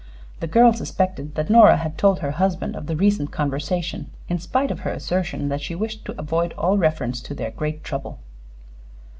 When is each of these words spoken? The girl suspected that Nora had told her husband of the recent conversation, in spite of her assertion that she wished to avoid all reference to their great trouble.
The 0.39 0.47
girl 0.47 0.73
suspected 0.73 1.35
that 1.35 1.51
Nora 1.51 1.77
had 1.77 1.95
told 1.95 2.21
her 2.21 2.31
husband 2.31 2.75
of 2.75 2.87
the 2.87 2.95
recent 2.95 3.29
conversation, 3.29 4.09
in 4.29 4.39
spite 4.39 4.71
of 4.71 4.79
her 4.79 4.89
assertion 4.89 5.49
that 5.49 5.61
she 5.61 5.75
wished 5.75 6.05
to 6.05 6.17
avoid 6.19 6.53
all 6.53 6.75
reference 6.79 7.21
to 7.21 7.35
their 7.35 7.51
great 7.51 7.83
trouble. 7.83 8.17